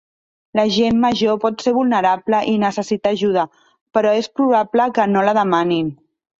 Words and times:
La 0.59 0.63
gent 0.77 0.95
major 1.03 1.37
pot 1.43 1.61
ser 1.65 1.73
vulnerable 1.75 2.41
i 2.53 2.57
necessitar 2.65 3.13
ajuda, 3.19 3.45
però 3.99 4.17
és 4.25 4.33
probable 4.41 4.93
que 4.99 5.09
no 5.15 5.27
la 5.31 5.39
demanin. 5.43 5.97